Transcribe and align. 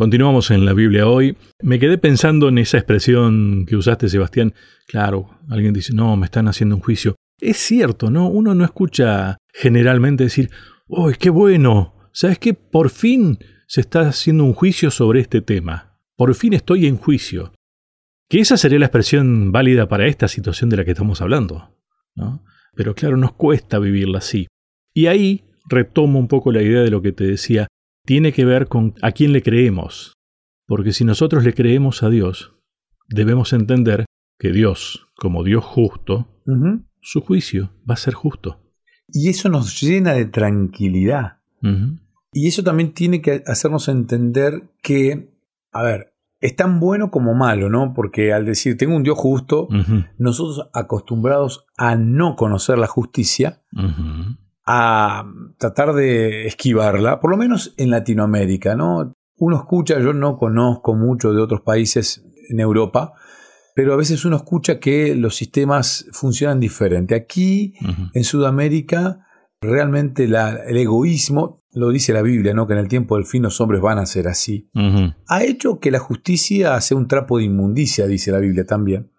Continuamos 0.00 0.50
en 0.50 0.64
la 0.64 0.72
Biblia 0.72 1.06
hoy. 1.06 1.36
Me 1.60 1.78
quedé 1.78 1.98
pensando 1.98 2.48
en 2.48 2.56
esa 2.56 2.78
expresión 2.78 3.66
que 3.66 3.76
usaste, 3.76 4.08
Sebastián. 4.08 4.54
Claro, 4.86 5.38
alguien 5.50 5.74
dice, 5.74 5.92
no, 5.92 6.16
me 6.16 6.24
están 6.24 6.48
haciendo 6.48 6.74
un 6.74 6.80
juicio. 6.80 7.16
Es 7.38 7.58
cierto, 7.58 8.10
¿no? 8.10 8.26
Uno 8.28 8.54
no 8.54 8.64
escucha 8.64 9.36
generalmente 9.52 10.24
decir, 10.24 10.48
¡oh, 10.88 11.10
qué 11.18 11.28
bueno! 11.28 11.92
¿Sabes 12.14 12.38
qué? 12.38 12.54
Por 12.54 12.88
fin 12.88 13.40
se 13.66 13.82
está 13.82 14.08
haciendo 14.08 14.44
un 14.44 14.54
juicio 14.54 14.90
sobre 14.90 15.20
este 15.20 15.42
tema. 15.42 15.98
Por 16.16 16.34
fin 16.34 16.54
estoy 16.54 16.86
en 16.86 16.96
juicio. 16.96 17.52
Que 18.26 18.40
esa 18.40 18.56
sería 18.56 18.78
la 18.78 18.86
expresión 18.86 19.52
válida 19.52 19.86
para 19.86 20.06
esta 20.06 20.28
situación 20.28 20.70
de 20.70 20.78
la 20.78 20.86
que 20.86 20.92
estamos 20.92 21.20
hablando. 21.20 21.76
¿no? 22.14 22.42
Pero 22.74 22.94
claro, 22.94 23.18
nos 23.18 23.34
cuesta 23.34 23.78
vivirla 23.78 24.16
así. 24.16 24.46
Y 24.94 25.08
ahí 25.08 25.44
retomo 25.68 26.18
un 26.18 26.28
poco 26.28 26.52
la 26.52 26.62
idea 26.62 26.80
de 26.80 26.90
lo 26.90 27.02
que 27.02 27.12
te 27.12 27.24
decía 27.24 27.68
tiene 28.10 28.32
que 28.32 28.44
ver 28.44 28.66
con 28.66 28.94
a 29.02 29.12
quién 29.12 29.32
le 29.32 29.40
creemos. 29.40 30.14
Porque 30.66 30.92
si 30.92 31.04
nosotros 31.04 31.44
le 31.44 31.54
creemos 31.54 32.02
a 32.02 32.10
Dios, 32.10 32.56
debemos 33.08 33.52
entender 33.52 34.04
que 34.36 34.50
Dios, 34.50 35.06
como 35.14 35.44
Dios 35.44 35.64
justo, 35.64 36.42
su 37.00 37.20
juicio 37.20 37.70
va 37.88 37.94
a 37.94 37.98
ser 37.98 38.14
justo. 38.14 38.60
Y 39.06 39.28
eso 39.28 39.48
nos 39.48 39.80
llena 39.80 40.12
de 40.14 40.24
tranquilidad. 40.24 41.38
Y 42.32 42.48
eso 42.48 42.64
también 42.64 42.94
tiene 42.94 43.22
que 43.22 43.44
hacernos 43.46 43.86
entender 43.86 44.54
que, 44.82 45.32
a 45.70 45.84
ver, 45.84 46.12
es 46.40 46.56
tan 46.56 46.80
bueno 46.80 47.12
como 47.12 47.34
malo, 47.34 47.68
¿no? 47.68 47.94
Porque 47.94 48.32
al 48.32 48.44
decir 48.44 48.76
tengo 48.76 48.96
un 48.96 49.04
Dios 49.04 49.18
justo, 49.18 49.68
nosotros 50.18 50.68
acostumbrados 50.74 51.64
a 51.78 51.94
no 51.94 52.34
conocer 52.34 52.76
la 52.76 52.88
justicia, 52.88 53.62
a 54.72 55.24
tratar 55.58 55.94
de 55.94 56.46
esquivarla, 56.46 57.18
por 57.18 57.32
lo 57.32 57.36
menos 57.36 57.74
en 57.76 57.90
Latinoamérica, 57.90 58.76
¿no? 58.76 59.16
Uno 59.36 59.56
escucha, 59.56 59.98
yo 59.98 60.12
no 60.12 60.38
conozco 60.38 60.94
mucho 60.94 61.32
de 61.32 61.42
otros 61.42 61.62
países 61.62 62.24
en 62.48 62.60
Europa, 62.60 63.14
pero 63.74 63.92
a 63.92 63.96
veces 63.96 64.24
uno 64.24 64.36
escucha 64.36 64.78
que 64.78 65.16
los 65.16 65.34
sistemas 65.34 66.06
funcionan 66.12 66.60
diferente. 66.60 67.16
Aquí, 67.16 67.74
en 68.14 68.22
Sudamérica, 68.22 69.26
realmente 69.60 70.24
el 70.24 70.76
egoísmo, 70.76 71.64
lo 71.72 71.90
dice 71.90 72.12
la 72.12 72.22
Biblia, 72.22 72.54
¿no? 72.54 72.68
que 72.68 72.74
en 72.74 72.78
el 72.78 72.88
tiempo 72.88 73.16
del 73.16 73.26
fin 73.26 73.42
los 73.42 73.60
hombres 73.60 73.80
van 73.80 73.98
a 73.98 74.06
ser 74.06 74.28
así, 74.28 74.70
ha 75.26 75.42
hecho 75.42 75.80
que 75.80 75.90
la 75.90 75.98
justicia 75.98 76.80
sea 76.80 76.96
un 76.96 77.08
trapo 77.08 77.38
de 77.38 77.44
inmundicia, 77.44 78.06
dice 78.06 78.30
la 78.30 78.38
Biblia 78.38 78.66
también. 78.66 79.10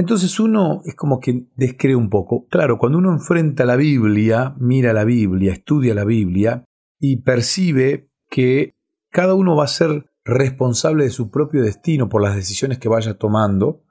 Entonces 0.00 0.40
uno 0.40 0.80
es 0.86 0.94
como 0.94 1.20
que 1.20 1.44
descree 1.56 1.94
un 1.94 2.08
poco. 2.08 2.46
Claro, 2.48 2.78
cuando 2.78 2.96
uno 2.96 3.12
enfrenta 3.12 3.66
la 3.66 3.76
Biblia, 3.76 4.54
mira 4.58 4.94
la 4.94 5.04
Biblia, 5.04 5.52
estudia 5.52 5.92
la 5.92 6.06
Biblia 6.06 6.64
y 6.98 7.18
percibe 7.18 8.10
que 8.30 8.76
cada 9.10 9.34
uno 9.34 9.56
va 9.56 9.64
a 9.64 9.68
ser 9.68 10.06
responsable 10.24 11.04
de 11.04 11.10
su 11.10 11.30
propio 11.30 11.62
destino 11.62 12.08
por 12.08 12.22
las 12.22 12.34
decisiones 12.34 12.78
que 12.78 12.88
vaya 12.88 13.18
tomando, 13.18 13.82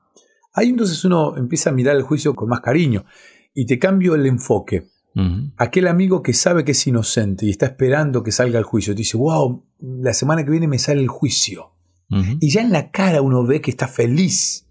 ahí 0.51 0.69
entonces 0.69 1.05
uno 1.05 1.37
empieza 1.37 1.69
a 1.69 1.73
mirar 1.73 1.95
el 1.95 2.01
juicio 2.01 2.33
con 2.33 2.49
más 2.49 2.61
cariño 2.61 3.05
y 3.53 3.67
te 3.67 3.77
cambio 3.77 4.15
el 4.15 4.25
enfoque. 4.25 4.87
Aquel 5.57 5.87
amigo 5.87 6.23
que 6.23 6.33
sabe 6.33 6.63
que 6.63 6.71
es 6.71 6.87
inocente 6.87 7.45
y 7.45 7.51
está 7.51 7.67
esperando 7.67 8.23
que 8.23 8.31
salga 8.31 8.57
el 8.57 8.63
juicio, 8.63 8.95
te 8.95 8.99
dice, 8.99 9.17
wow, 9.17 9.63
la 9.77 10.13
semana 10.13 10.43
que 10.43 10.49
viene 10.49 10.67
me 10.67 10.79
sale 10.79 11.01
el 11.01 11.09
juicio. 11.09 11.73
Y 12.09 12.49
ya 12.49 12.61
en 12.61 12.71
la 12.71 12.89
cara 12.91 13.21
uno 13.21 13.45
ve 13.45 13.61
que 13.61 13.71
está 13.71 13.87
feliz, 13.87 14.65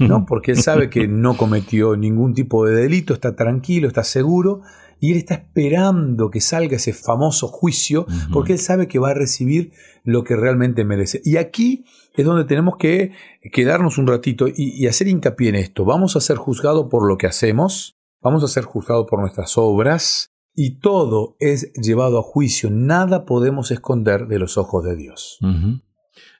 ¿no? 0.00 0.26
Porque 0.26 0.52
él 0.52 0.58
sabe 0.58 0.90
que 0.90 1.08
no 1.08 1.36
cometió 1.36 1.96
ningún 1.96 2.34
tipo 2.34 2.66
de 2.66 2.74
delito, 2.74 3.14
está 3.14 3.34
tranquilo, 3.34 3.88
está 3.88 4.04
seguro, 4.04 4.60
y 5.00 5.12
él 5.12 5.18
está 5.18 5.34
esperando 5.34 6.30
que 6.30 6.40
salga 6.40 6.76
ese 6.76 6.92
famoso 6.92 7.48
juicio, 7.48 8.06
porque 8.32 8.52
él 8.52 8.58
sabe 8.58 8.88
que 8.88 8.98
va 8.98 9.10
a 9.10 9.14
recibir 9.14 9.72
lo 10.04 10.24
que 10.24 10.36
realmente 10.36 10.84
merece. 10.84 11.20
Y 11.24 11.36
aquí 11.36 11.84
es 12.14 12.24
donde 12.24 12.44
tenemos 12.44 12.76
que 12.76 13.12
quedarnos 13.52 13.96
un 13.96 14.06
ratito 14.06 14.48
y, 14.48 14.54
y 14.56 14.86
hacer 14.86 15.08
hincapié 15.08 15.50
en 15.50 15.54
esto. 15.54 15.84
Vamos 15.84 16.16
a 16.16 16.20
ser 16.20 16.36
juzgados 16.36 16.88
por 16.90 17.08
lo 17.08 17.16
que 17.16 17.26
hacemos, 17.26 17.96
vamos 18.20 18.44
a 18.44 18.48
ser 18.48 18.64
juzgados 18.64 19.06
por 19.08 19.20
nuestras 19.20 19.56
obras, 19.56 20.32
y 20.60 20.80
todo 20.80 21.36
es 21.38 21.72
llevado 21.74 22.18
a 22.18 22.22
juicio. 22.22 22.68
Nada 22.68 23.24
podemos 23.24 23.70
esconder 23.70 24.26
de 24.26 24.40
los 24.40 24.58
ojos 24.58 24.84
de 24.84 24.96
Dios. 24.96 25.38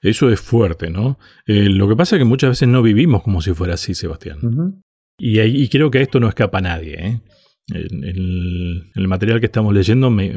Eso 0.00 0.30
es 0.30 0.40
fuerte, 0.40 0.90
¿no? 0.90 1.18
Eh, 1.46 1.68
lo 1.68 1.88
que 1.88 1.96
pasa 1.96 2.16
es 2.16 2.20
que 2.20 2.24
muchas 2.24 2.50
veces 2.50 2.68
no 2.68 2.82
vivimos 2.82 3.22
como 3.22 3.40
si 3.42 3.52
fuera 3.52 3.74
así, 3.74 3.94
Sebastián. 3.94 4.38
y, 5.18 5.68
creo 5.68 5.90
que 5.90 6.02
esto 6.02 6.20
no 6.20 6.28
escapa 6.28 6.58
a 6.58 6.62
nadie. 6.62 6.94
¿eh? 6.94 7.20
El, 7.68 8.90
el, 8.94 9.08
material 9.08 9.40
que 9.40 9.46
estamos 9.46 9.74
leyendo 9.74 10.10
me, 10.10 10.32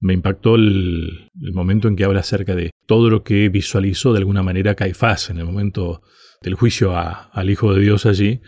impactó 0.00 0.54
el, 0.54 1.30
momento 1.52 1.88
en 1.88 1.96
que 1.96 2.04
habla 2.04 2.20
acerca 2.20 2.54
de 2.54 2.70
todo 2.86 3.10
lo 3.10 3.22
que 3.22 3.48
visualizó 3.48 4.12
de 4.12 4.18
alguna 4.18 4.42
manera 4.42 4.74
Caifás 4.74 5.30
en 5.30 5.38
el 5.38 5.44
momento 5.44 6.02
del 6.42 6.54
juicio 6.54 6.96
al 6.96 7.50
Hijo 7.50 7.74
de 7.74 7.80
Dios 7.80 8.06
allí. 8.06 8.40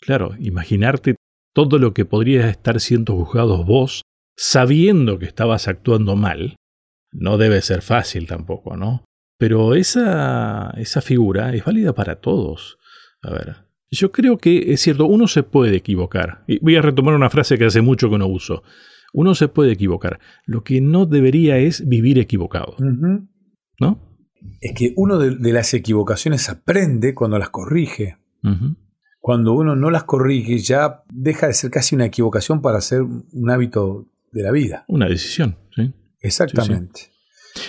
Claro, 0.00 0.36
imaginarte 0.38 1.16
todo 1.54 1.78
lo 1.78 1.94
que 1.94 2.04
podrías 2.04 2.46
estar 2.50 2.80
siendo 2.80 3.14
juzgado 3.14 3.64
vos 3.64 4.02
sabiendo 4.36 5.18
que 5.18 5.26
estabas 5.26 5.66
actuando 5.66 6.14
mal, 6.14 6.56
no 7.10 7.38
debe 7.38 7.60
ser 7.60 7.82
fácil 7.82 8.26
tampoco, 8.28 8.76
¿no? 8.76 9.04
Pero 9.38 9.74
esa, 9.74 10.70
esa 10.76 11.00
figura 11.00 11.54
es 11.54 11.64
válida 11.64 11.94
para 11.94 12.16
todos. 12.16 12.78
A 13.22 13.30
ver, 13.30 13.56
yo 13.90 14.12
creo 14.12 14.38
que 14.38 14.72
es 14.72 14.80
cierto, 14.80 15.06
uno 15.06 15.28
se 15.28 15.42
puede 15.42 15.76
equivocar. 15.76 16.44
Y 16.46 16.58
voy 16.58 16.76
a 16.76 16.82
retomar 16.82 17.14
una 17.14 17.30
frase 17.30 17.56
que 17.56 17.64
hace 17.64 17.80
mucho 17.80 18.10
que 18.10 18.18
no 18.18 18.26
uso. 18.26 18.62
Uno 19.12 19.34
se 19.34 19.48
puede 19.48 19.72
equivocar. 19.72 20.20
Lo 20.44 20.64
que 20.64 20.80
no 20.80 21.06
debería 21.06 21.56
es 21.58 21.88
vivir 21.88 22.18
equivocado. 22.18 22.76
¿No? 23.80 24.18
Es 24.60 24.74
que 24.74 24.92
uno 24.96 25.18
de, 25.18 25.52
las 25.52 25.72
equivocaciones 25.72 26.48
aprende 26.48 27.14
cuando 27.14 27.38
las 27.38 27.50
corrige. 27.50 28.18
Cuando 29.20 29.52
uno 29.52 29.76
no 29.76 29.90
las 29.90 30.04
corrige, 30.04 30.58
ya 30.58 31.02
deja 31.12 31.46
de 31.46 31.54
ser 31.54 31.70
casi 31.70 31.94
una 31.94 32.06
equivocación 32.06 32.60
para 32.60 32.80
ser 32.80 33.02
un 33.02 33.50
hábito 33.50 34.06
de 34.32 34.42
la 34.42 34.52
vida. 34.52 34.84
Una 34.88 35.08
decisión, 35.08 35.56
¿sí? 35.74 35.92
Exactamente. 36.20 37.10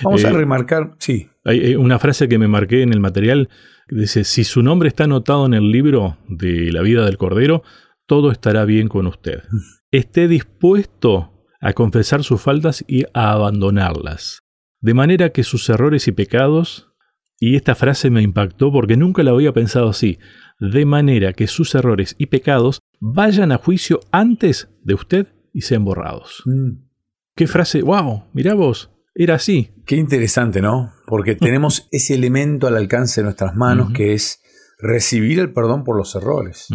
Vamos 0.03 0.23
a 0.23 0.29
eh, 0.29 0.33
remarcar, 0.33 0.95
sí. 0.99 1.29
Hay 1.43 1.75
una 1.75 1.99
frase 1.99 2.27
que 2.27 2.37
me 2.37 2.47
marqué 2.47 2.81
en 2.81 2.93
el 2.93 2.99
material 2.99 3.49
que 3.87 3.95
dice, 3.95 4.23
si 4.23 4.43
su 4.43 4.61
nombre 4.61 4.89
está 4.89 5.05
anotado 5.05 5.45
en 5.45 5.53
el 5.53 5.71
libro 5.71 6.17
de 6.27 6.71
la 6.71 6.81
vida 6.81 7.05
del 7.05 7.17
Cordero, 7.17 7.63
todo 8.05 8.31
estará 8.31 8.65
bien 8.65 8.87
con 8.87 9.07
usted. 9.07 9.43
Esté 9.91 10.27
dispuesto 10.27 11.33
a 11.59 11.73
confesar 11.73 12.23
sus 12.23 12.41
faltas 12.41 12.83
y 12.87 13.05
a 13.13 13.31
abandonarlas. 13.31 14.41
De 14.81 14.93
manera 14.93 15.29
que 15.29 15.43
sus 15.43 15.69
errores 15.69 16.07
y 16.07 16.11
pecados, 16.11 16.91
y 17.39 17.55
esta 17.55 17.75
frase 17.75 18.09
me 18.09 18.21
impactó 18.21 18.71
porque 18.71 18.97
nunca 18.97 19.23
la 19.23 19.31
había 19.31 19.53
pensado 19.53 19.89
así, 19.89 20.19
de 20.59 20.85
manera 20.85 21.33
que 21.33 21.47
sus 21.47 21.73
errores 21.75 22.15
y 22.17 22.27
pecados 22.27 22.79
vayan 22.99 23.51
a 23.51 23.57
juicio 23.57 23.99
antes 24.11 24.69
de 24.83 24.93
usted 24.93 25.27
y 25.53 25.61
sean 25.61 25.85
borrados. 25.85 26.43
Mm. 26.45 26.89
¿Qué 27.35 27.47
frase? 27.47 27.81
¡Wow! 27.81 28.25
Mirá 28.33 28.53
vos, 28.53 28.91
era 29.15 29.35
así. 29.35 29.73
Qué 29.85 29.95
interesante, 29.95 30.61
¿no? 30.61 30.93
Porque 31.07 31.35
tenemos 31.35 31.87
ese 31.91 32.15
elemento 32.15 32.67
al 32.67 32.77
alcance 32.77 33.21
de 33.21 33.25
nuestras 33.25 33.55
manos 33.55 33.91
que 33.93 34.13
es 34.13 34.41
recibir 34.79 35.39
el 35.39 35.51
perdón 35.51 35.83
por 35.83 35.97
los 35.97 36.15
errores. 36.15 36.67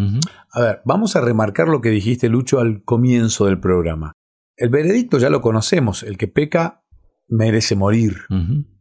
A 0.53 0.61
ver, 0.61 0.81
vamos 0.85 1.17
a 1.17 1.21
remarcar 1.21 1.69
lo 1.69 1.81
que 1.81 1.91
dijiste, 1.91 2.29
Lucho, 2.29 2.61
al 2.61 2.83
comienzo 2.85 3.47
del 3.47 3.59
programa. 3.59 4.13
El 4.57 4.69
veredicto 4.69 5.19
ya 5.19 5.31
lo 5.31 5.41
conocemos, 5.41 6.03
el 6.03 6.17
que 6.19 6.29
peca 6.29 6.85
merece 7.29 7.77
morir, 7.77 8.19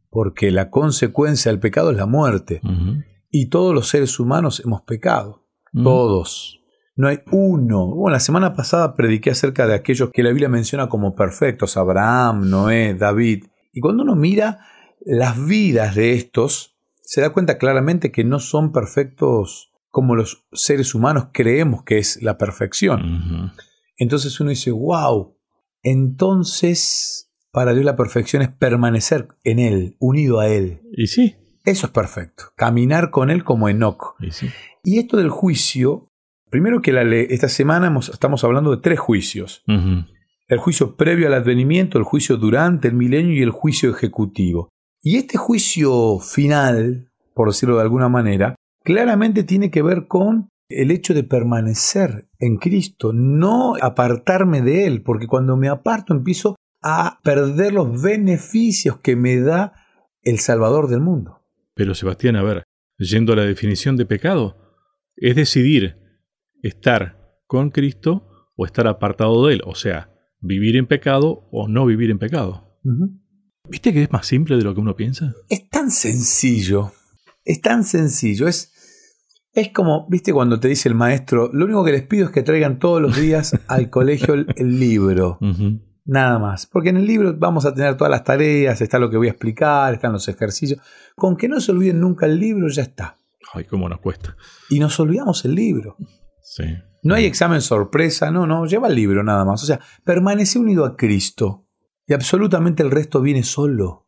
porque 0.10 0.52
la 0.52 0.70
consecuencia 0.70 1.52
del 1.52 1.60
pecado 1.60 1.92
es 1.92 1.98
la 1.98 2.06
muerte. 2.06 2.62
Y 3.30 3.50
todos 3.50 3.74
los 3.74 3.88
seres 3.88 4.20
humanos 4.20 4.62
hemos 4.64 4.82
pecado, 4.82 5.48
todos. 5.72 6.60
No 6.96 7.08
hay 7.08 7.20
uno. 7.32 7.88
Bueno, 7.88 8.14
la 8.14 8.20
semana 8.20 8.54
pasada 8.54 8.96
prediqué 8.96 9.32
acerca 9.32 9.66
de 9.66 9.74
aquellos 9.74 10.12
que 10.14 10.24
la 10.24 10.30
Biblia 10.30 10.50
menciona 10.50 10.90
como 10.90 11.16
perfectos, 11.16 11.78
Abraham, 11.78 12.50
Noé, 12.50 12.94
David. 12.94 13.46
Y 13.72 13.82
cuando 13.82 14.04
uno 14.04 14.16
mira 14.16 14.60
las 15.02 15.44
vidas 15.44 15.96
de 15.96 16.14
estos, 16.14 16.78
se 17.02 17.22
da 17.22 17.32
cuenta 17.32 17.58
claramente 17.58 18.12
que 18.12 18.24
no 18.24 18.40
son 18.40 18.72
perfectos 18.72 19.72
como 19.90 20.16
los 20.16 20.48
seres 20.54 20.96
humanos 20.96 21.28
creemos 21.34 21.84
que 21.84 22.00
es 22.00 22.22
la 22.22 22.38
perfección. 22.38 23.54
Entonces 23.98 24.40
uno 24.40 24.50
dice, 24.50 24.72
wow, 24.72 25.38
entonces 25.84 27.32
para 27.52 27.74
Dios 27.74 27.86
la 27.86 27.96
perfección 27.96 28.42
es 28.42 28.50
permanecer 28.50 29.28
en 29.44 29.60
Él, 29.60 29.96
unido 30.00 30.40
a 30.40 30.48
Él. 30.48 30.82
Y 30.98 31.08
sí. 31.08 31.36
Eso 31.66 31.86
es 31.86 31.94
perfecto, 31.94 32.46
caminar 32.58 33.12
con 33.12 33.30
Él 33.30 33.44
como 33.44 33.70
Enoch. 33.70 34.16
Y, 34.20 34.32
sí. 34.32 34.50
y 34.84 34.98
esto 34.98 35.18
del 35.18 35.30
juicio 35.30 36.12
Primero 36.54 36.84
que 36.84 36.92
la 36.92 37.02
esta 37.02 37.50
semana 37.50 37.92
estamos 38.00 38.44
hablando 38.44 38.70
de 38.70 38.78
tres 38.78 39.00
juicios. 39.00 39.64
El 39.66 40.60
juicio 40.60 40.96
previo 40.96 41.26
al 41.26 41.34
advenimiento, 41.34 41.98
el 41.98 42.04
juicio 42.04 42.38
durante 42.38 42.90
el 42.90 42.94
milenio 42.94 43.34
y 43.34 43.42
el 43.42 43.50
juicio 43.50 43.90
ejecutivo. 43.90 44.70
Y 45.02 45.18
este 45.18 45.40
juicio 45.40 46.20
final, 46.20 47.10
por 47.34 47.48
decirlo 47.48 47.78
de 47.78 47.82
alguna 47.82 48.08
manera, 48.08 48.54
claramente 48.84 49.44
tiene 49.44 49.72
que 49.72 49.82
ver 49.82 50.06
con 50.08 50.50
el 50.70 50.92
hecho 50.92 51.16
de 51.16 51.24
permanecer 51.24 52.28
en 52.38 52.58
Cristo, 52.58 53.14
no 53.14 53.74
apartarme 53.82 54.62
de 54.62 54.86
Él, 54.86 55.02
porque 55.02 55.26
cuando 55.26 55.58
me 55.58 55.70
aparto 55.70 56.14
empiezo 56.14 56.56
a 56.84 57.20
perder 57.24 57.74
los 57.74 58.00
beneficios 58.00 59.00
que 59.00 59.16
me 59.16 59.40
da 59.40 59.74
el 60.22 60.38
Salvador 60.38 60.88
del 60.88 61.02
mundo. 61.02 61.42
Pero 61.74 61.96
Sebastián, 61.96 62.36
a 62.36 62.44
ver, 62.44 62.62
yendo 63.00 63.34
a 63.34 63.38
la 63.38 63.44
definición 63.44 63.98
de 63.98 64.06
pecado, 64.06 64.56
es 65.16 65.36
decidir 65.36 66.03
estar 66.64 67.38
con 67.46 67.70
Cristo 67.70 68.28
o 68.56 68.66
estar 68.66 68.88
apartado 68.88 69.46
de 69.46 69.56
Él, 69.56 69.62
o 69.66 69.76
sea, 69.76 70.10
vivir 70.40 70.76
en 70.76 70.88
pecado 70.88 71.48
o 71.52 71.68
no 71.68 71.86
vivir 71.86 72.10
en 72.10 72.20
pecado. 72.20 72.80
¿Viste 73.70 73.94
que 73.94 74.04
es 74.04 74.12
más 74.12 74.26
simple 74.26 74.58
de 74.58 74.64
lo 74.64 74.74
que 74.74 74.82
uno 74.82 74.96
piensa? 74.96 75.34
Es 75.50 75.70
tan 75.70 75.92
sencillo, 75.92 76.92
es 77.46 77.62
tan 77.62 77.84
sencillo, 77.84 78.48
es, 78.48 78.74
es 79.54 79.70
como, 79.70 80.08
viste, 80.10 80.34
cuando 80.34 80.60
te 80.60 80.68
dice 80.68 80.90
el 80.90 80.96
maestro, 80.96 81.50
lo 81.54 81.66
único 81.66 81.84
que 81.84 81.92
les 81.92 82.04
pido 82.04 82.26
es 82.26 82.32
que 82.32 82.44
traigan 82.44 82.80
todos 82.80 83.02
los 83.02 83.16
días 83.16 83.58
al 83.68 83.90
colegio 83.90 84.34
el, 84.34 84.80
libro. 84.80 85.38
Nada 86.06 86.40
más. 86.40 86.66
Porque 86.66 86.90
en 86.90 86.98
el 86.98 87.06
libro 87.06 87.36
vamos 87.38 87.66
a 87.66 87.74
tener 87.74 87.96
todas 87.96 88.12
las 88.12 88.24
tareas, 88.24 88.82
está 88.82 89.00
lo 89.00 89.10
que 89.10 89.18
voy 89.18 89.28
a 89.28 89.32
explicar, 89.32 89.94
están 89.94 90.12
los 90.12 90.28
ejercicios. 90.28 90.82
Con 91.16 91.38
que 91.38 91.48
no 91.48 91.62
se 91.62 91.72
olviden 91.72 92.02
nunca 92.02 92.26
el 92.26 92.40
libro, 92.40 92.68
ya 92.68 92.84
está. 92.84 93.18
Ay, 93.54 93.66
cómo 93.66 93.88
nos 93.88 94.00
cuesta. 94.00 94.36
Y 94.70 94.80
nos 94.80 95.00
olvidamos 95.00 95.46
el 95.46 95.56
libro. 95.56 95.96
Sí. 96.44 96.64
No 97.04 97.16
hay 97.16 97.26
examen 97.26 97.62
sorpresa, 97.62 98.32
no, 98.32 98.48
no, 98.48 98.66
lleva 98.66 98.88
el 98.88 98.96
libro 98.96 99.24
nada 99.24 99.44
más. 99.46 99.64
O 99.64 99.66
sea, 99.66 99.80
permanece 100.04 100.60
unido 100.60 100.86
a 100.86 100.96
Cristo 100.96 101.68
y 102.06 102.14
absolutamente 102.14 102.84
el 102.84 102.92
resto 102.92 103.22
viene 103.22 103.44
solo. 103.44 104.08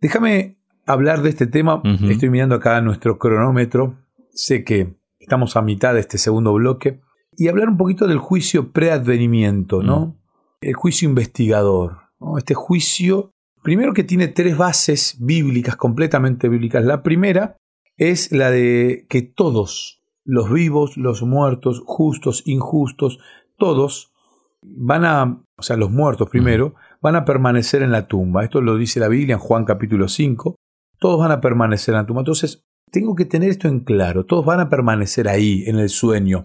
Déjame 0.00 0.58
hablar 0.86 1.22
de 1.22 1.30
este 1.30 1.46
tema. 1.46 1.82
Estoy 2.08 2.30
mirando 2.30 2.54
acá 2.54 2.80
nuestro 2.80 3.18
cronómetro. 3.18 3.98
Sé 4.32 4.64
que 4.64 4.96
estamos 5.18 5.56
a 5.56 5.62
mitad 5.62 5.94
de 5.94 6.00
este 6.00 6.18
segundo 6.18 6.52
bloque. 6.54 7.00
Y 7.36 7.48
hablar 7.48 7.68
un 7.68 7.76
poquito 7.76 8.06
del 8.06 8.18
juicio 8.18 8.72
preadvenimiento, 8.72 9.82
¿no? 9.82 10.18
El 10.60 10.74
juicio 10.74 11.08
investigador. 11.08 11.98
Este 12.36 12.54
juicio, 12.54 13.32
primero 13.62 13.94
que 13.94 14.04
tiene 14.04 14.28
tres 14.28 14.56
bases 14.56 15.16
bíblicas, 15.20 15.76
completamente 15.76 16.48
bíblicas. 16.48 16.84
La 16.84 17.02
primera 17.02 17.56
es 17.96 18.32
la 18.32 18.50
de 18.50 19.06
que 19.08 19.22
todos, 19.22 19.99
los 20.30 20.50
vivos, 20.50 20.96
los 20.96 21.22
muertos, 21.22 21.82
justos, 21.84 22.42
injustos, 22.46 23.18
todos 23.58 24.12
van 24.62 25.04
a, 25.04 25.42
o 25.56 25.62
sea, 25.62 25.76
los 25.76 25.90
muertos 25.90 26.28
primero, 26.30 26.74
van 27.00 27.16
a 27.16 27.24
permanecer 27.24 27.82
en 27.82 27.90
la 27.90 28.06
tumba. 28.06 28.44
Esto 28.44 28.60
lo 28.60 28.76
dice 28.76 29.00
la 29.00 29.08
Biblia 29.08 29.34
en 29.34 29.40
Juan 29.40 29.64
capítulo 29.64 30.06
5. 30.08 30.54
Todos 30.98 31.18
van 31.18 31.32
a 31.32 31.40
permanecer 31.40 31.94
en 31.94 32.00
la 32.00 32.06
tumba. 32.06 32.20
Entonces, 32.20 32.64
tengo 32.90 33.14
que 33.14 33.24
tener 33.24 33.50
esto 33.50 33.68
en 33.68 33.80
claro. 33.80 34.24
Todos 34.24 34.44
van 34.44 34.60
a 34.60 34.68
permanecer 34.68 35.28
ahí, 35.28 35.64
en 35.66 35.78
el 35.78 35.88
sueño. 35.88 36.44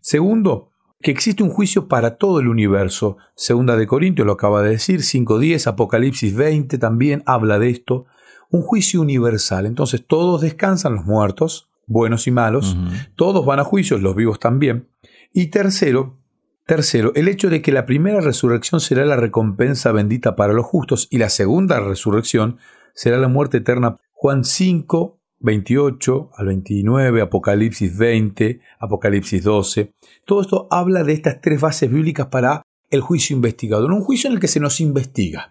Segundo, 0.00 0.70
que 1.00 1.10
existe 1.10 1.42
un 1.42 1.50
juicio 1.50 1.86
para 1.86 2.16
todo 2.16 2.40
el 2.40 2.48
universo. 2.48 3.18
Segunda 3.36 3.76
de 3.76 3.86
Corintios 3.86 4.26
lo 4.26 4.32
acaba 4.32 4.62
de 4.62 4.70
decir, 4.70 5.00
5.10, 5.00 5.68
Apocalipsis 5.68 6.34
20 6.34 6.78
también 6.78 7.22
habla 7.26 7.58
de 7.58 7.70
esto. 7.70 8.06
Un 8.50 8.62
juicio 8.62 9.00
universal. 9.00 9.66
Entonces 9.66 10.04
todos 10.06 10.40
descansan 10.40 10.94
los 10.94 11.04
muertos, 11.04 11.68
buenos 11.86 12.26
y 12.26 12.30
malos. 12.30 12.76
Todos 13.16 13.44
van 13.44 13.60
a 13.60 13.64
juicios, 13.64 14.02
los 14.02 14.14
vivos 14.14 14.38
también. 14.38 14.88
Y 15.32 15.48
tercero, 15.48 16.20
tercero, 16.66 17.12
el 17.14 17.28
hecho 17.28 17.50
de 17.50 17.62
que 17.62 17.72
la 17.72 17.86
primera 17.86 18.20
resurrección 18.20 18.80
será 18.80 19.04
la 19.04 19.16
recompensa 19.16 19.92
bendita 19.92 20.36
para 20.36 20.52
los 20.52 20.66
justos 20.66 21.08
y 21.10 21.18
la 21.18 21.28
segunda 21.28 21.80
resurrección 21.80 22.58
será 22.94 23.18
la 23.18 23.28
muerte 23.28 23.58
eterna. 23.58 23.98
Juan 24.12 24.44
5, 24.44 25.20
28 25.40 26.30
al 26.36 26.46
29, 26.46 27.20
Apocalipsis 27.20 27.96
20, 27.98 28.60
Apocalipsis 28.78 29.42
12. 29.42 29.92
Todo 30.24 30.40
esto 30.40 30.68
habla 30.70 31.04
de 31.04 31.12
estas 31.12 31.40
tres 31.40 31.60
bases 31.60 31.90
bíblicas 31.90 32.28
para 32.28 32.62
el 32.90 33.00
juicio 33.00 33.36
investigador. 33.36 33.92
Un 33.92 34.00
juicio 34.00 34.28
en 34.28 34.34
el 34.34 34.40
que 34.40 34.48
se 34.48 34.60
nos 34.60 34.80
investiga. 34.80 35.48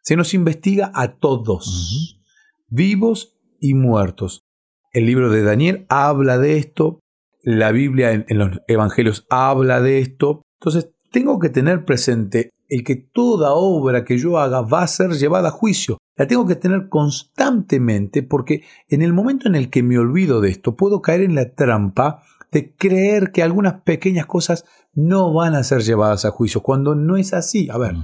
Se 0.00 0.16
nos 0.16 0.34
investiga 0.34 0.90
a 0.94 1.14
todos, 1.14 2.20
vivos 2.68 3.36
y 3.60 3.74
muertos. 3.74 4.44
El 4.92 5.06
libro 5.06 5.30
de 5.30 5.42
Daniel 5.42 5.86
habla 5.88 6.38
de 6.38 6.58
esto, 6.58 7.00
la 7.42 7.72
Biblia 7.72 8.12
en, 8.12 8.26
en 8.28 8.38
los 8.38 8.60
Evangelios 8.68 9.26
habla 9.30 9.80
de 9.80 9.98
esto. 9.98 10.42
Entonces, 10.60 10.90
tengo 11.10 11.38
que 11.38 11.48
tener 11.48 11.84
presente 11.84 12.50
el 12.68 12.84
que 12.84 12.96
toda 12.96 13.52
obra 13.52 14.04
que 14.04 14.18
yo 14.18 14.38
haga 14.38 14.62
va 14.62 14.82
a 14.82 14.86
ser 14.86 15.12
llevada 15.12 15.48
a 15.48 15.52
juicio. 15.52 15.98
La 16.16 16.26
tengo 16.26 16.46
que 16.46 16.56
tener 16.56 16.88
constantemente 16.88 18.22
porque 18.22 18.64
en 18.88 19.02
el 19.02 19.12
momento 19.12 19.48
en 19.48 19.54
el 19.54 19.70
que 19.70 19.82
me 19.82 19.98
olvido 19.98 20.40
de 20.40 20.50
esto 20.50 20.76
puedo 20.76 21.02
caer 21.02 21.22
en 21.22 21.34
la 21.34 21.50
trampa 21.54 22.22
de 22.50 22.74
creer 22.74 23.32
que 23.32 23.42
algunas 23.42 23.80
pequeñas 23.80 24.26
cosas 24.26 24.64
no 24.94 25.32
van 25.32 25.54
a 25.54 25.64
ser 25.64 25.82
llevadas 25.82 26.24
a 26.24 26.30
juicio, 26.30 26.62
cuando 26.62 26.94
no 26.94 27.16
es 27.16 27.32
así. 27.32 27.68
A 27.70 27.78
ver, 27.78 27.94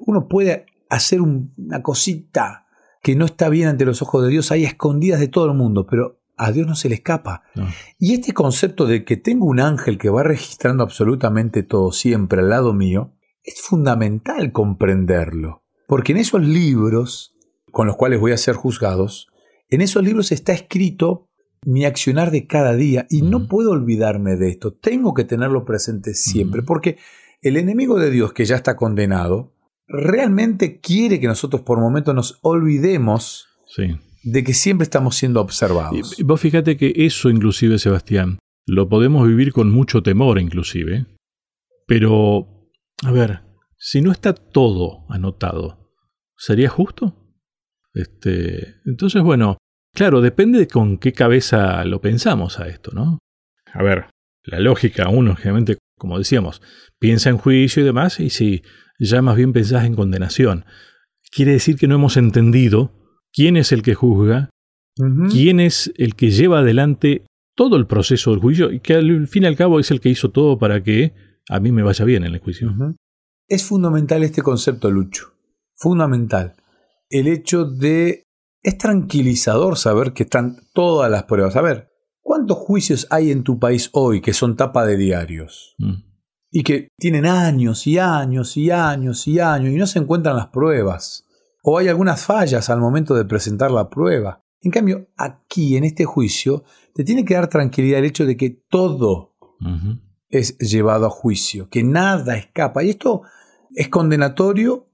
uno 0.00 0.28
puede 0.28 0.66
hacer 0.90 1.22
una 1.22 1.82
cosita 1.82 2.66
que 3.02 3.16
no 3.16 3.24
está 3.24 3.48
bien 3.48 3.68
ante 3.68 3.86
los 3.86 4.02
ojos 4.02 4.22
de 4.22 4.28
Dios 4.28 4.50
ahí 4.50 4.64
escondidas 4.64 5.20
de 5.20 5.28
todo 5.28 5.46
el 5.46 5.54
mundo, 5.54 5.86
pero 5.86 6.18
a 6.36 6.52
Dios 6.52 6.66
no 6.66 6.74
se 6.74 6.88
le 6.88 6.96
escapa. 6.96 7.42
Y 7.98 8.14
este 8.14 8.32
concepto 8.32 8.86
de 8.86 9.04
que 9.04 9.16
tengo 9.16 9.46
un 9.46 9.60
ángel 9.60 9.98
que 9.98 10.10
va 10.10 10.22
registrando 10.22 10.82
absolutamente 10.82 11.62
todo 11.62 11.92
siempre 11.92 12.40
al 12.40 12.50
lado 12.50 12.72
mío, 12.72 13.14
es 13.42 13.60
fundamental 13.62 14.52
comprenderlo, 14.52 15.64
porque 15.86 16.12
en 16.12 16.18
esos 16.18 16.42
libros 16.42 17.36
con 17.70 17.86
los 17.86 17.96
cuales 17.96 18.18
voy 18.18 18.32
a 18.32 18.38
ser 18.38 18.54
juzgados, 18.54 19.28
en 19.68 19.82
esos 19.82 20.02
libros 20.02 20.32
está 20.32 20.52
escrito 20.52 21.28
mi 21.62 21.84
accionar 21.84 22.30
de 22.30 22.46
cada 22.46 22.74
día 22.74 23.06
y 23.10 23.22
no 23.22 23.48
puedo 23.48 23.72
olvidarme 23.72 24.36
de 24.36 24.48
esto, 24.48 24.72
tengo 24.72 25.14
que 25.14 25.24
tenerlo 25.24 25.64
presente 25.64 26.14
siempre, 26.14 26.62
porque 26.62 26.98
el 27.42 27.56
enemigo 27.56 27.98
de 27.98 28.10
Dios 28.10 28.32
que 28.32 28.44
ya 28.44 28.56
está 28.56 28.76
condenado, 28.76 29.52
realmente 29.86 30.80
quiere 30.80 31.20
que 31.20 31.26
nosotros 31.26 31.62
por 31.62 31.78
momentos 31.78 32.14
nos 32.14 32.38
olvidemos 32.42 33.46
de 34.26 34.42
que 34.42 34.54
siempre 34.54 34.82
estamos 34.82 35.14
siendo 35.14 35.40
observados. 35.40 36.18
Y 36.18 36.24
vos 36.24 36.40
fíjate 36.40 36.76
que 36.76 36.92
eso 36.96 37.30
inclusive, 37.30 37.78
Sebastián, 37.78 38.38
lo 38.66 38.88
podemos 38.88 39.26
vivir 39.26 39.52
con 39.52 39.70
mucho 39.70 40.02
temor 40.02 40.40
inclusive, 40.40 41.06
pero 41.86 42.68
a 43.04 43.12
ver, 43.12 43.42
si 43.78 44.00
no 44.00 44.10
está 44.10 44.34
todo 44.34 45.06
anotado, 45.08 45.92
¿sería 46.36 46.68
justo? 46.68 47.38
Este, 47.94 48.74
entonces, 48.84 49.22
bueno, 49.22 49.58
claro, 49.94 50.20
depende 50.20 50.58
de 50.58 50.66
con 50.66 50.98
qué 50.98 51.12
cabeza 51.12 51.84
lo 51.84 52.00
pensamos 52.00 52.58
a 52.58 52.66
esto, 52.66 52.90
¿no? 52.92 53.20
A 53.72 53.82
ver, 53.84 54.06
la 54.42 54.58
lógica, 54.58 55.08
uno 55.08 55.36
generalmente, 55.36 55.78
como 55.96 56.18
decíamos, 56.18 56.60
piensa 56.98 57.30
en 57.30 57.38
juicio 57.38 57.82
y 57.82 57.86
demás, 57.86 58.18
y 58.18 58.30
si 58.30 58.64
ya 58.98 59.22
más 59.22 59.36
bien 59.36 59.52
pensás 59.52 59.84
en 59.84 59.94
condenación, 59.94 60.64
quiere 61.30 61.52
decir 61.52 61.76
que 61.76 61.86
no 61.86 61.94
hemos 61.94 62.16
entendido 62.16 63.05
quién 63.36 63.56
es 63.56 63.70
el 63.70 63.82
que 63.82 63.94
juzga, 63.94 64.50
quién 65.30 65.60
es 65.60 65.92
el 65.96 66.16
que 66.16 66.30
lleva 66.30 66.60
adelante 66.60 67.26
todo 67.54 67.76
el 67.76 67.86
proceso 67.86 68.30
del 68.30 68.40
juicio, 68.40 68.72
y 68.72 68.80
que 68.80 68.94
al 68.94 69.28
fin 69.28 69.44
y 69.44 69.46
al 69.46 69.56
cabo 69.56 69.78
es 69.78 69.90
el 69.90 70.00
que 70.00 70.08
hizo 70.08 70.30
todo 70.30 70.58
para 70.58 70.82
que 70.82 71.14
a 71.48 71.60
mí 71.60 71.70
me 71.70 71.82
vaya 71.82 72.04
bien 72.04 72.24
en 72.24 72.34
el 72.34 72.40
juicio. 72.40 72.74
Es 73.46 73.64
fundamental 73.64 74.24
este 74.24 74.42
concepto, 74.42 74.90
Lucho. 74.90 75.34
Fundamental. 75.76 76.56
El 77.10 77.28
hecho 77.28 77.64
de... 77.64 78.24
Es 78.62 78.78
tranquilizador 78.78 79.76
saber 79.76 80.12
que 80.12 80.24
están 80.24 80.56
todas 80.72 81.08
las 81.08 81.24
pruebas. 81.24 81.54
A 81.54 81.62
ver, 81.62 81.88
¿cuántos 82.20 82.58
juicios 82.58 83.06
hay 83.10 83.30
en 83.30 83.44
tu 83.44 83.60
país 83.60 83.90
hoy 83.92 84.20
que 84.20 84.32
son 84.32 84.56
tapa 84.56 84.84
de 84.84 84.96
diarios? 84.96 85.76
Mm. 85.78 86.02
Y 86.50 86.62
que 86.64 86.88
tienen 86.98 87.26
años 87.26 87.86
y 87.86 87.98
años 87.98 88.56
y 88.56 88.72
años 88.72 89.28
y 89.28 89.38
años 89.38 89.72
y 89.72 89.76
no 89.76 89.86
se 89.86 90.00
encuentran 90.00 90.36
las 90.36 90.48
pruebas. 90.48 91.25
O 91.68 91.78
hay 91.78 91.88
algunas 91.88 92.24
fallas 92.24 92.70
al 92.70 92.78
momento 92.78 93.16
de 93.16 93.24
presentar 93.24 93.72
la 93.72 93.90
prueba. 93.90 94.44
En 94.60 94.70
cambio, 94.70 95.08
aquí, 95.16 95.76
en 95.76 95.82
este 95.82 96.04
juicio, 96.04 96.62
te 96.94 97.02
tiene 97.02 97.24
que 97.24 97.34
dar 97.34 97.48
tranquilidad 97.48 97.98
el 97.98 98.04
hecho 98.04 98.24
de 98.24 98.36
que 98.36 98.50
todo 98.50 99.34
es 100.28 100.56
llevado 100.58 101.06
a 101.06 101.10
juicio, 101.10 101.68
que 101.68 101.82
nada 101.82 102.36
escapa. 102.36 102.84
Y 102.84 102.90
esto 102.90 103.22
es 103.74 103.88
condenatorio 103.88 104.86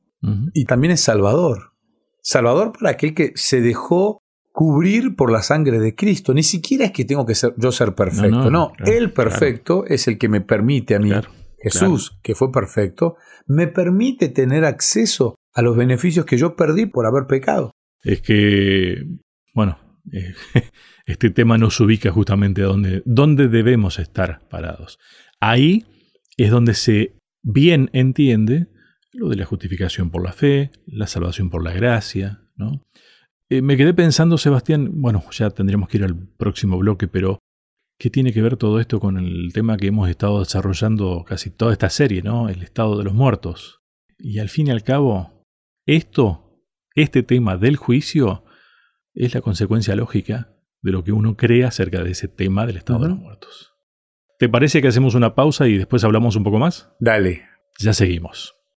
y 0.55 0.65
también 0.65 0.93
es 0.93 1.03
salvador. 1.03 1.75
Salvador 2.23 2.73
para 2.73 2.93
aquel 2.93 3.13
que 3.13 3.33
se 3.35 3.61
dejó 3.61 4.23
cubrir 4.51 5.15
por 5.15 5.31
la 5.31 5.43
sangre 5.43 5.79
de 5.79 5.95
Cristo. 5.95 6.33
Ni 6.33 6.43
siquiera 6.43 6.87
es 6.87 6.93
que 6.93 7.05
tengo 7.05 7.27
que 7.27 7.35
ser 7.35 7.55
yo 7.59 7.71
ser 7.71 7.95
perfecto. 7.95 8.51
No, 8.51 8.73
el 8.79 9.13
perfecto 9.13 9.85
es 9.85 10.09
el 10.09 10.17
que 10.17 10.31
me 10.31 10.41
permite 10.41 10.95
a 10.95 11.01
mí. 11.01 11.13
Jesús, 11.59 12.19
que 12.23 12.35
fue 12.35 12.51
perfecto, 12.51 13.17
me 13.47 13.67
permite 13.67 14.31
tener 14.31 14.65
acceso 14.65 15.35
a 15.55 15.63
los 15.63 15.77
beneficios 15.77 16.27
que 16.27 16.39
yo 16.39 16.57
perdí 16.57 16.87
por 16.87 17.07
haber 17.07 17.27
pecado. 17.27 17.73
Es 18.03 18.21
que, 18.23 19.07
bueno, 19.55 19.79
eh, 20.13 20.35
este 21.07 21.31
tema 21.31 21.59
nos 21.59 21.79
ubica 21.81 22.11
justamente 22.11 22.63
a 22.63 22.67
donde, 22.67 23.49
debemos 23.49 23.99
estar 23.99 24.41
parados. 24.49 24.99
Ahí 25.41 25.87
es 26.37 26.51
donde 26.51 26.75
se 26.75 27.17
bien 27.43 27.91
entiende 27.93 28.69
lo 29.13 29.29
de 29.29 29.37
la 29.37 29.45
justificación 29.45 30.11
por 30.11 30.25
la 30.25 30.33
fe, 30.33 30.71
la 30.87 31.07
salvación 31.07 31.51
por 31.51 31.63
la 31.63 31.73
gracia, 31.73 32.41
¿no? 32.57 32.83
Eh, 33.51 33.61
me 33.61 33.77
quedé 33.77 33.93
pensando, 33.93 34.39
Sebastián, 34.39 34.91
bueno, 34.95 35.23
ya 35.31 35.51
tendríamos 35.51 35.89
que 35.89 35.99
ir 35.99 36.05
al 36.05 36.17
próximo 36.17 36.79
bloque, 36.79 37.09
pero 37.09 37.39
¿qué 37.99 38.09
tiene 38.09 38.33
que 38.33 38.41
ver 38.41 38.57
todo 38.57 38.81
esto 38.81 38.99
con 38.99 39.19
el 39.19 39.53
tema 39.53 39.77
que 39.77 39.89
hemos 39.89 40.09
estado 40.09 40.41
desarrollando 40.41 41.25
casi 41.25 41.51
toda 41.51 41.73
esta 41.73 41.91
serie, 41.91 42.23
¿no? 42.23 42.49
El 42.49 42.63
estado 42.63 42.97
de 42.97 43.05
los 43.05 43.13
muertos. 43.13 43.83
Y 44.19 44.39
al 44.39 44.49
fin 44.49 44.69
y 44.69 44.71
al 44.71 44.83
cabo, 44.83 45.42
esto, 45.87 46.61
este 46.95 47.23
tema 47.23 47.57
del 47.57 47.77
juicio, 47.77 48.45
es 49.15 49.35
la 49.35 49.41
consecuencia 49.41 49.97
lógica 49.97 50.57
de 50.81 50.93
lo 50.93 51.05
que 51.05 51.13
uno 51.13 51.37
cree 51.37 51.65
acerca 51.65 52.03
de 52.03 52.11
ese 52.11 52.29
tema 52.29 52.67
del 52.67 52.77
estado 52.77 53.01
de 53.01 53.09
los 53.11 53.19
muertos. 53.19 53.73
¿Te 54.39 54.49
parece 54.49 54.83
que 54.83 54.89
hacemos 54.89 55.15
una 55.15 55.35
pausa 55.35 55.69
y 55.69 55.77
después 55.77 56.03
hablamos 56.05 56.35
un 56.37 56.45
poco 56.45 56.59
más? 56.59 56.93
Dale. 56.99 57.45
Ya 57.79 57.93
seguimos. 57.93 58.62